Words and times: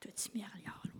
Tut 0.00 0.14
es 0.14 0.32
mir 0.34 0.44
bisschen 0.44 0.54
anschauen. 0.54 0.90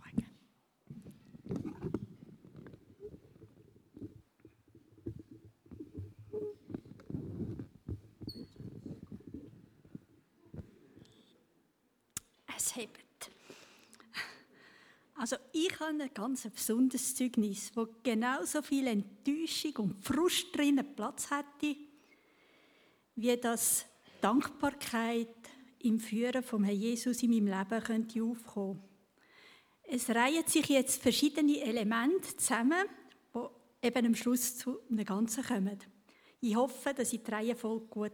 Es 12.57 12.75
hebt. 12.75 12.99
Also 15.15 15.37
ich 15.53 15.79
habe 15.79 16.03
ein 16.03 16.13
ganz 16.13 16.49
besonderes 16.49 17.15
Zeugnis, 17.15 17.71
wo 17.75 17.87
genauso 18.03 18.61
viel 18.61 18.87
Enttäuschung 18.87 19.75
und 19.77 20.05
Frust 20.05 20.55
drinnen 20.55 20.95
Platz 20.95 21.29
hätte, 21.29 21.77
wie 23.15 23.37
das 23.37 23.85
Dankbarkeit 24.21 25.35
im 25.79 25.99
Führen 25.99 26.43
vom 26.43 26.63
Herrn 26.63 26.77
Jesus 26.77 27.23
in 27.23 27.31
meinem 27.31 27.47
Leben 27.47 27.83
könnte 27.83 28.23
aufkommen. 28.23 28.81
Es 29.83 30.09
reihen 30.09 30.47
sich 30.47 30.67
jetzt 30.67 31.01
verschiedene 31.01 31.59
Elemente 31.61 32.37
zusammen, 32.37 32.85
die 33.33 33.87
eben 33.87 34.05
am 34.05 34.15
Schluss 34.15 34.57
zu 34.57 34.79
einem 34.89 35.05
Ganzen 35.05 35.43
kommen. 35.43 35.77
Ich 36.39 36.55
hoffe, 36.55 36.93
dass 36.93 37.13
ich 37.13 37.23
die 37.23 37.31
Reihenfolge 37.31 37.85
gut 37.87 38.13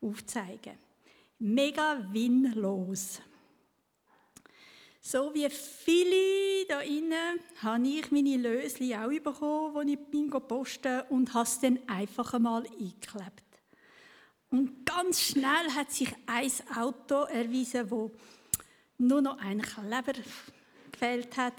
aufzeigen 0.00 0.60
kann. 0.62 0.78
Mega 1.38 2.08
winnlos. 2.10 3.20
So 5.00 5.34
wie 5.34 5.48
viele 5.50 6.66
da 6.66 6.80
innen 6.80 7.38
habe 7.62 7.86
ich 7.86 8.10
meine 8.10 8.36
Lösli 8.38 8.94
auch 8.94 9.08
bekommen, 9.08 9.76
als 9.76 9.90
ich 9.90 9.98
bin 9.98 10.30
posten 10.30 11.02
und 11.10 11.34
habe 11.34 11.44
es 11.44 11.60
dann 11.60 11.78
einfach 11.86 12.32
einmal 12.32 12.62
eingeklebt. 12.62 13.42
Und 14.50 14.86
ganz 14.86 15.20
schnell 15.20 15.70
hat 15.74 15.90
sich 15.90 16.08
ein 16.26 16.50
Auto 16.76 17.24
erwiesen, 17.24 17.90
wo 17.90 18.12
nur 18.98 19.20
noch 19.20 19.38
ein 19.38 19.60
Kleber 19.60 20.12
gefehlt 20.92 21.36
hat. 21.36 21.54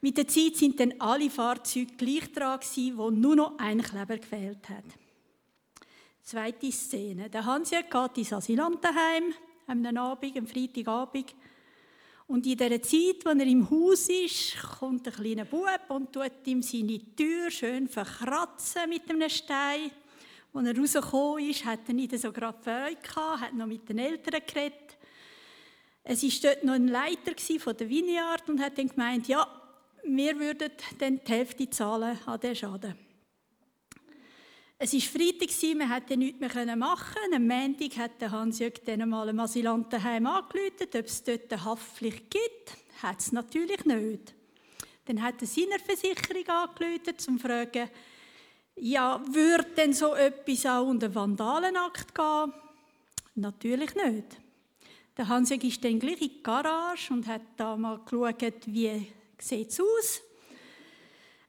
Mit 0.00 0.16
der 0.16 0.26
Zeit 0.26 0.56
sind 0.56 0.80
dann 0.80 0.94
alle 0.98 1.30
Fahrzeuge 1.30 1.94
gleich 1.96 2.32
dran 2.32 2.58
gewesen, 2.58 2.98
wo 2.98 3.10
nur 3.10 3.36
noch 3.36 3.58
ein 3.58 3.82
Kleber 3.82 4.16
gefehlt 4.16 4.68
hat. 4.68 4.84
Zweite 6.22 6.72
Szene. 6.72 7.28
Der 7.28 7.44
Hansjörg 7.44 7.90
geht 7.90 8.18
ins 8.18 8.32
Asylantenheim 8.32 9.34
am 9.66 9.96
Abend, 9.96 10.36
am 10.36 10.46
Freitagabend. 10.46 11.34
Und 12.28 12.46
in 12.46 12.56
der 12.56 12.80
Zeit, 12.82 13.26
als 13.26 13.38
er 13.38 13.46
im 13.46 13.68
Haus 13.68 14.08
ist, 14.08 14.56
kommt 14.78 15.06
ein 15.06 15.12
kleiner 15.12 15.44
Bub 15.44 15.80
und 15.88 16.12
tut 16.12 16.46
ihm 16.46 16.62
seine 16.62 16.98
Tür 17.14 17.50
schön 17.50 17.88
verkratzen 17.88 18.88
mit 18.88 19.10
einem 19.10 19.28
Stein. 19.28 19.90
Als 20.54 20.66
er 20.66 20.78
rausgekommen 20.78 21.50
ist, 21.50 21.64
hat 21.64 21.80
er 21.88 21.94
nicht 21.94 22.18
so 22.18 22.30
gerade 22.30 22.58
Freude 22.62 23.00
gehabt, 23.00 23.40
hat 23.40 23.54
noch 23.54 23.66
mit 23.66 23.88
den 23.88 23.98
Eltern 23.98 24.40
geredet. 24.46 24.98
Es 26.04 26.22
war 26.22 26.50
dort 26.50 26.64
noch 26.64 26.74
ein 26.74 26.88
Leiter 26.88 27.32
von 27.58 27.76
der 27.76 27.88
Vineyard 27.88 28.48
und 28.48 28.60
hat 28.60 28.76
dann 28.76 28.88
gemeint, 28.88 29.28
ja, 29.28 29.46
wir 30.04 30.38
würden 30.38 30.70
dann 30.98 31.20
die 31.24 31.32
Hälfte 31.32 31.70
zahlen 31.70 32.18
an 32.26 32.40
den 32.40 32.56
Schaden. 32.56 32.94
Es 34.78 34.92
war 34.92 35.00
Freitag, 35.00 35.48
wir 35.48 35.94
hätten 35.94 36.18
nichts 36.18 36.40
mehr 36.40 36.76
machen. 36.76 37.32
Am 37.32 37.46
Montag 37.46 37.96
hat 37.98 38.30
Hans-Jörg 38.30 38.82
dann 38.84 39.08
mal 39.08 39.28
im 39.28 39.38
Asylantenheim 39.38 40.26
angerufen, 40.26 40.88
ob 40.92 41.06
es 41.06 41.22
dort 41.22 41.52
eine 41.52 41.64
Haftpflicht 41.64 42.28
gibt. 42.28 42.76
Hat 43.00 43.20
es 43.20 43.30
natürlich 43.30 43.84
nicht. 43.84 44.34
Dann 45.04 45.22
hat 45.22 45.40
er 45.40 45.46
seiner 45.46 45.78
Versicherung 45.78 46.48
angerufen, 46.48 47.00
um 47.06 47.18
zu 47.18 47.38
fragen, 47.38 47.90
ja, 48.76 49.22
würde 49.32 49.70
denn 49.76 49.92
so 49.92 50.14
etwas 50.14 50.66
auch 50.66 50.86
unter 50.86 51.14
Vandalenakt 51.14 52.14
gehen? 52.14 52.52
Natürlich 53.34 53.94
nicht. 53.94 54.38
Der 55.16 55.28
Hansjörg 55.28 55.64
ist 55.64 55.84
dann 55.84 55.98
gleich 55.98 56.20
in 56.20 56.28
die 56.28 56.42
Garage 56.42 57.12
und 57.12 57.26
hat 57.26 57.42
da 57.56 57.76
mal 57.76 58.00
geschaut, 58.04 58.66
wie 58.66 59.12
es 59.38 59.80
aus 59.80 60.22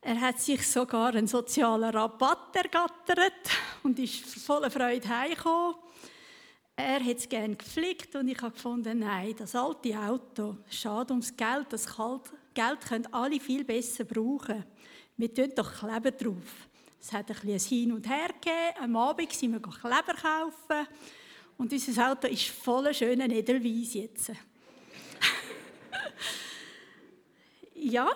er 0.06 0.20
hat 0.20 0.42
sich 0.42 0.68
sogar 0.68 1.16
einen 1.16 1.28
sozialen 1.28 1.90
Rabatt 1.90 2.54
ergattert 2.58 3.50
und 3.84 3.98
ist 4.00 4.26
voller 4.42 4.70
Freude 4.70 5.08
heimgekommen. 5.08 5.76
Er 6.76 7.00
hat 7.00 7.18
es 7.18 7.30
gerne 7.30 7.56
gepflegt 7.56 8.14
und 8.16 8.28
ich 8.28 8.42
habe 8.42 8.54
gefunden, 8.54 9.00
nein, 9.00 9.34
das 9.38 9.56
alte 9.56 9.98
Auto, 9.98 10.58
schade 10.70 11.14
ums 11.14 11.38
Geld, 11.38 11.68
das 11.70 11.88
Geld 12.54 12.82
können 12.82 13.14
alle 13.14 13.40
viel 13.40 13.64
besser 13.64 14.04
brauchen. 14.04 14.66
Wir 15.16 15.34
tun 15.34 15.54
doch 15.56 15.72
Kleber 15.72 16.12
drauf. 16.12 16.68
Es 17.06 17.12
hat 17.12 17.30
ein 17.30 17.36
bisschen 17.36 17.80
Hin 17.80 17.92
und 17.92 18.08
Her 18.08 18.30
gegeben. 18.30 18.78
Am 18.80 18.96
Abend 18.96 19.34
sind 19.34 19.52
wir 19.52 19.60
Kleber 19.60 20.14
kaufen 20.14 20.88
und 21.58 21.74
unser 21.74 22.10
Auto 22.10 22.28
ist 22.28 22.48
voller 22.48 22.94
schöner 22.94 23.30
Edelweiss 23.30 23.96
jetzt. 23.96 24.32
ja, 27.76 28.10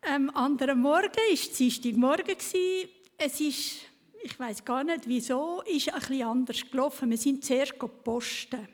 am 0.00 0.30
anderen 0.30 0.80
Morgen 0.80 1.14
war 1.14 1.32
es 1.32 1.52
Dienstagmorgen. 1.52 2.36
Es 3.16 3.40
ist, 3.40 3.82
ich 4.20 4.36
weiß 4.36 4.64
gar 4.64 4.82
nicht 4.82 5.06
wieso, 5.06 5.62
ist 5.62 5.94
ein 5.94 6.00
bisschen 6.00 6.22
anders 6.24 6.68
gelaufen. 6.68 7.08
Wir 7.08 7.18
sind 7.18 7.44
zuerst 7.44 7.78
posten 8.02 8.66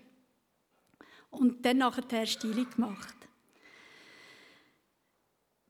und 1.29 1.63
dann 1.63 1.77
nachher 1.77 2.25
Stille 2.25 2.65
gemacht. 2.65 3.15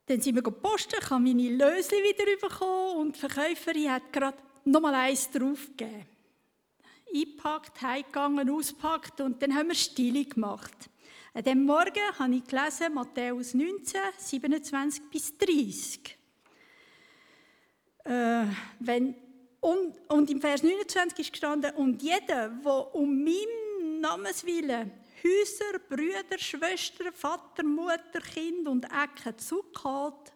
Dann 0.07 0.21
sind 0.21 0.35
wir 0.35 0.43
gepostet, 0.43 1.01
ich 1.03 1.11
habe 1.11 1.23
meine 1.23 1.49
Lösli 1.49 1.97
wieder 1.97 2.49
bekommen 2.49 2.99
und 2.99 3.17
die 3.17 3.21
Verkäuferin 3.21 3.91
hat 3.91 4.13
gerade 4.13 4.37
nochmal 4.65 4.95
eins 4.95 5.31
draufgegeben. 5.31 6.07
Eingepackt, 7.15 7.81
heimgegangen, 7.81 8.51
ausgepackt 8.51 9.21
und 9.23 9.41
dann 9.43 9.55
haben 9.55 9.69
wir 9.69 9.75
Stille 9.75 10.25
gemacht. 10.27 10.91
An 11.33 11.43
diesem 11.43 11.65
Morgen 11.65 12.19
habe 12.19 12.35
ich 12.35 12.45
gelesen, 12.45 12.95
Matthäus 12.95 13.55
19, 13.55 14.01
27 14.19 15.03
bis 15.11 15.39
30. 15.39 16.19
Äh, 18.05 18.45
wenn, 18.81 19.15
und, 19.61 19.97
und 20.11 20.31
im 20.31 20.41
Vers 20.41 20.63
29 20.63 21.19
ist 21.19 21.33
gestanden, 21.33 21.75
und 21.77 22.03
jeder, 22.03 22.51
der 22.51 22.95
um 22.95 23.25
meinen 23.25 24.01
Namenswillen 24.01 24.93
Häuser, 25.25 25.79
Brüder, 25.89 26.39
Schwestern, 26.39 27.13
Vater, 27.13 27.63
Mutter, 27.63 28.21
Kind 28.21 28.69
und 28.69 28.85
Ecken 28.85 29.39
zurückhält, 29.39 30.33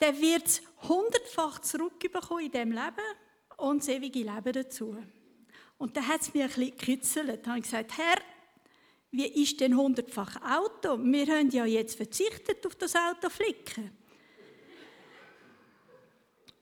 der 0.00 0.20
wird 0.20 0.46
es 0.46 0.62
hundertfach 0.82 1.60
zurückbekommen 1.60 2.46
in 2.46 2.50
diesem 2.50 2.72
Leben 2.72 3.16
und 3.58 3.80
das 3.80 3.88
ewige 3.88 4.18
Leben 4.18 4.52
dazu. 4.52 4.96
Und 5.78 5.96
da 5.96 6.02
hat 6.02 6.22
es 6.22 6.34
mir 6.34 6.44
ein 6.44 6.48
bisschen 6.48 6.76
gekützelt. 6.76 7.46
Da 7.46 7.50
habe 7.50 7.58
ich 7.60 7.64
gesagt, 7.64 7.96
Herr, 7.96 8.20
wie 9.12 9.42
ist 9.42 9.60
denn 9.60 9.76
hundertfach 9.76 10.36
Auto? 10.42 10.98
Wir 10.98 11.26
haben 11.26 11.50
ja 11.50 11.64
jetzt 11.64 11.96
verzichtet 11.96 12.66
auf 12.66 12.74
das 12.74 12.94
Auto 12.96 13.30
flicken. 13.30 13.96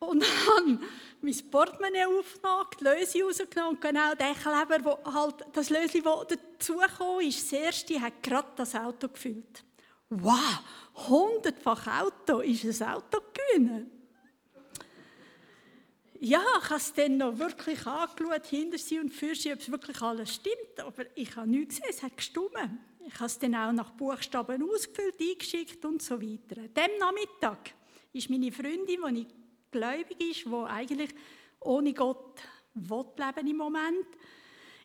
Und 0.08 0.24
dann 0.46 0.82
mein 1.20 1.50
Portemonnaie 1.50 2.04
aufgenommen, 2.04 2.66
die 2.78 2.84
Löse 2.84 3.22
rausgenommen 3.22 3.74
und 3.76 3.80
genau 3.80 4.14
der 4.14 4.34
Kleber, 4.34 4.84
wo 4.84 5.12
halt, 5.12 5.36
das 5.52 5.70
Löse, 5.70 6.02
das 6.02 6.26
dazugekommen 6.28 7.26
ist, 7.26 7.52
das 7.52 7.58
erste, 7.58 8.00
hat 8.00 8.22
gerade 8.22 8.48
das 8.56 8.74
Auto 8.74 9.08
gefüllt. 9.08 9.64
Wow, 10.10 10.60
hundertfach 11.08 12.02
Auto, 12.02 12.40
ist 12.40 12.82
ein 12.82 12.88
Auto 12.88 13.18
gewinnen. 13.32 13.90
Ja, 16.20 16.42
ich 16.58 16.70
habe 16.70 16.76
es 16.76 16.92
dann 16.92 17.16
noch 17.18 17.38
wirklich 17.38 17.86
angeschaut, 17.86 18.46
hinter 18.46 18.78
sie 18.78 18.98
und 18.98 19.10
für 19.10 19.34
sie, 19.34 19.52
ob 19.52 19.58
es 19.58 19.70
wirklich 19.70 20.00
alles 20.00 20.34
stimmt. 20.34 20.80
Aber 20.80 21.04
ich 21.14 21.34
habe 21.36 21.48
nichts 21.48 21.76
gesehen, 21.76 21.90
es 21.90 22.02
hat 22.02 22.16
gestummen. 22.16 22.80
Ich 23.06 23.14
habe 23.16 23.26
es 23.26 23.38
dann 23.38 23.54
auch 23.54 23.72
nach 23.72 23.90
Buchstaben 23.90 24.62
ausgefüllt, 24.62 25.20
eingeschickt 25.20 25.84
und 25.84 26.00
so 26.00 26.20
weiter. 26.22 26.62
Diesem 26.68 26.98
Nachmittag 26.98 27.74
ist 28.14 28.30
meine 28.30 28.50
Freundin, 28.50 28.86
die 28.86 29.26
gläubig 29.74 30.20
ist, 30.20 30.46
die 30.46 30.64
eigentlich 30.66 31.10
ohne 31.60 31.92
Gott 31.92 32.40
leben 32.74 33.46
im 33.48 33.56
Moment, 33.56 34.06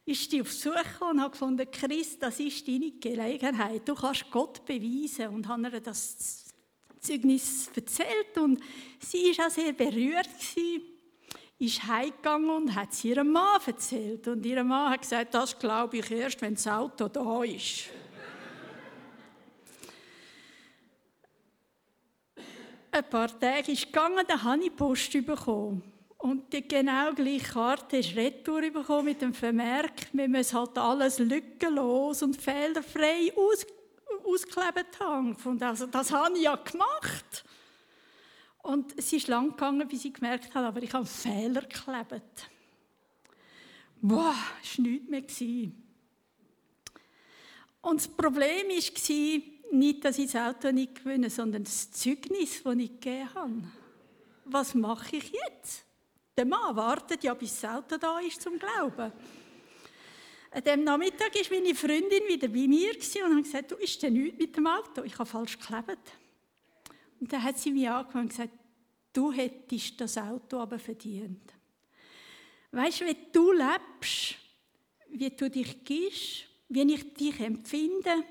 ist 0.05 0.31
die 0.31 0.41
auf 0.41 0.51
Suche 0.51 1.05
und 1.09 1.21
hat 1.21 1.33
gefunden, 1.33 1.69
Christ, 1.69 2.23
das 2.23 2.39
ist 2.39 2.67
deine 2.67 2.91
Gelegenheit. 2.91 3.87
Du 3.87 3.93
kannst 3.93 4.29
Gott 4.31 4.65
beweisen. 4.65 5.27
Und 5.27 5.47
hat 5.47 5.59
ihr 5.73 5.79
das 5.81 6.53
Zeugnis 6.99 7.69
erzählt 7.75 8.37
und 8.37 8.59
sie 8.99 9.37
war 9.37 9.47
auch 9.47 9.51
sehr 9.51 9.73
berührt 9.73 10.27
gewesen 10.27 10.81
ist 11.61 11.83
heimgegangen 11.83 12.49
und 12.49 12.73
hat 12.73 12.93
es 12.93 13.03
ihrem 13.03 13.33
Mann 13.33 13.59
erzählt. 13.65 14.25
Und 14.29 14.45
ihr 14.45 14.63
Mann 14.63 14.91
hat 14.91 15.01
gesagt, 15.01 15.33
das 15.33 15.59
glaube 15.59 15.97
ich 15.97 16.09
erst, 16.09 16.41
wenn 16.41 16.53
das 16.55 16.65
Auto 16.67 17.09
da 17.09 17.43
ist. 17.43 17.89
Ein 22.99 23.09
paar 23.09 23.39
Tage 23.39 23.71
ist 23.71 23.85
gegangen, 23.85 24.25
dann 24.27 24.43
habe 24.43 24.61
ich 24.61 24.75
Post 24.75 25.13
bekommen. 25.25 25.81
Und 26.17 26.51
die 26.51 26.67
genau 26.67 27.13
gleiche 27.13 27.53
Karte 27.53 27.95
ist 27.95 28.13
Retour 28.13 28.59
bekommen 28.69 29.05
mit 29.05 29.21
dem 29.21 29.33
Vermerk, 29.33 29.93
wir 30.11 30.27
müssen 30.27 30.59
halt 30.59 30.77
alles 30.77 31.17
lückenlos 31.17 32.21
und 32.23 32.35
fehlerfrei 32.35 33.31
aus, 33.37 33.65
ausklebt 34.25 34.99
haben. 34.99 35.33
Und 35.45 35.63
also, 35.63 35.87
das 35.87 36.11
habe 36.11 36.35
ich 36.35 36.43
ja 36.43 36.57
gemacht. 36.57 37.45
Und 38.63 38.97
es 38.97 39.13
ist 39.13 39.29
lang 39.29 39.51
gegangen, 39.51 39.87
bis 39.87 40.03
ich 40.03 40.13
gemerkt 40.13 40.53
habe, 40.53 40.67
aber 40.67 40.83
ich 40.83 40.93
habe 40.93 41.05
Fehler 41.05 41.61
geklebt. 41.61 42.49
boah, 44.01 44.35
es 44.61 44.77
war 44.77 44.85
nichts 44.85 45.39
mehr. 45.39 45.71
Und 47.81 48.01
das 48.01 48.09
Problem 48.09 48.67
war 48.67 49.58
nicht, 49.71 50.05
dass 50.05 50.17
ich 50.17 50.31
das 50.31 50.55
Auto 50.55 50.71
nicht 50.71 50.95
gewinne, 50.95 51.29
sondern 51.29 51.63
das 51.63 51.91
Zeugnis, 51.91 52.63
das 52.63 52.75
ich 52.75 52.91
gegeben 52.91 53.33
habe. 53.33 53.63
Was 54.45 54.73
mache 54.73 55.17
ich 55.17 55.31
jetzt? 55.31 55.85
Der 56.35 56.45
Mann 56.45 56.75
wartet 56.75 57.23
ja, 57.23 57.33
bis 57.33 57.59
das 57.59 57.71
Auto 57.71 57.97
da 57.97 58.19
ist, 58.19 58.41
zum 58.41 58.57
Glauben. 58.57 59.11
An 60.51 60.63
diesem 60.63 60.83
Nachmittag 60.83 61.35
war 61.35 61.57
meine 61.57 61.75
Freundin 61.75 62.27
wieder 62.27 62.47
bei 62.47 62.67
mir 62.67 62.93
und 62.93 63.35
hat 63.37 63.43
gesagt, 63.43 63.71
du, 63.71 63.75
ist 63.75 64.01
denn 64.01 64.13
nichts 64.13 64.39
mit 64.39 64.57
dem 64.57 64.65
Auto? 64.65 65.03
Ich 65.03 65.13
habe 65.19 65.29
falsch 65.29 65.59
geklebt. 65.59 66.11
Und 67.19 67.31
dann 67.31 67.43
hat 67.43 67.59
sie 67.59 67.71
mich 67.71 67.87
angefangen 67.87 68.25
und 68.25 68.29
gesagt, 68.29 68.53
du 69.13 69.31
hättest 69.31 70.01
das 70.01 70.17
Auto 70.17 70.57
aber 70.57 70.79
verdient. 70.79 71.53
Weißt 72.71 73.01
du, 73.01 73.05
wie 73.05 73.17
du 73.31 73.51
lebst, 73.51 74.35
wie 75.09 75.29
du 75.29 75.49
dich 75.49 75.83
gibst, 75.83 76.45
wie 76.69 76.93
ich 76.93 77.13
dich 77.13 77.39
empfinde, 77.39 78.23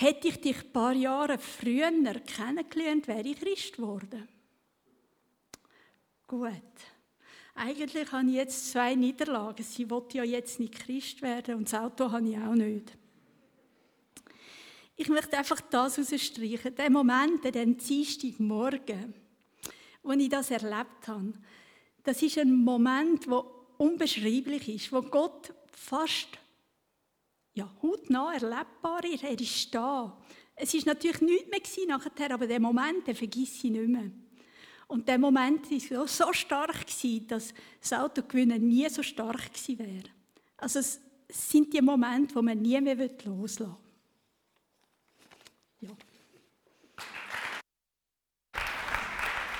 hätte 0.00 0.28
ich 0.28 0.40
dich 0.40 0.64
ein 0.64 0.72
paar 0.72 0.92
Jahre 0.92 1.38
früher 1.38 1.90
kennengelernt, 1.90 3.08
wäre 3.08 3.26
ich 3.26 3.40
Christ 3.40 3.76
geworden. 3.76 4.28
Gut. 6.26 6.52
Eigentlich 7.56 8.12
habe 8.12 8.28
ich 8.28 8.34
jetzt 8.34 8.70
zwei 8.70 8.94
Niederlagen. 8.94 9.64
Sie 9.64 9.90
wollte 9.90 10.18
ja 10.18 10.24
jetzt 10.24 10.60
nicht 10.60 10.74
Christ 10.74 11.20
werden 11.20 11.56
und 11.56 11.64
das 11.64 11.80
Auto 11.80 12.12
habe 12.12 12.28
ich 12.28 12.38
auch 12.38 12.54
nicht. 12.54 12.96
Ich 14.94 15.08
möchte 15.08 15.36
einfach 15.36 15.60
das 15.62 15.96
herausstreichen. 15.96 16.76
Der 16.76 16.90
Moment, 16.90 17.44
den 17.44 17.76
Dienstagmorgen, 17.76 19.14
wo 20.04 20.12
ich 20.12 20.28
das 20.28 20.52
erlebt 20.52 21.08
habe, 21.08 21.32
das 22.04 22.22
ist 22.22 22.38
ein 22.38 22.54
Moment, 22.54 23.26
der 23.26 23.44
unbeschreiblich 23.78 24.68
ist, 24.68 24.92
wo 24.92 25.02
Gott 25.02 25.52
fast 25.72 26.28
ja, 27.58 27.70
hautnah 27.82 28.34
erlebbar 28.34 29.04
ist. 29.04 29.24
Er 29.24 29.38
ist 29.38 29.74
da. 29.74 30.16
Es 30.54 30.74
ist 30.74 30.86
natürlich 30.86 31.20
nichts 31.20 31.76
mehr 31.76 31.98
nachher, 31.98 32.30
aber 32.32 32.46
der 32.46 32.60
Moment, 32.60 33.06
den 33.06 33.14
vergesse 33.14 33.66
ich 33.66 33.72
nicht 33.72 33.88
mehr. 33.88 34.10
Und 34.86 35.06
der 35.06 35.18
Moment 35.18 35.70
war 35.70 36.08
so 36.08 36.32
stark, 36.32 36.86
dass 37.26 37.54
das 37.80 37.92
Autogewinnen 37.92 38.66
nie 38.66 38.88
so 38.88 39.02
stark 39.02 39.52
gewesen 39.52 39.78
wäre. 39.78 40.08
Also 40.56 40.78
es 40.78 41.00
sind 41.28 41.72
die 41.72 41.82
Momente, 41.82 42.34
die 42.34 42.42
man 42.42 42.60
nie 42.60 42.80
mehr 42.80 42.96
loslassen 43.24 43.76
will. 43.76 43.87